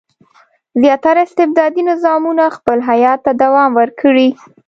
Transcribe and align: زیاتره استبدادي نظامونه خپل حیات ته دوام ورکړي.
زیاتره 0.81 1.21
استبدادي 1.25 1.81
نظامونه 1.91 2.45
خپل 2.57 2.77
حیات 2.89 3.19
ته 3.25 3.31
دوام 3.41 3.69
ورکړي. 3.79 4.29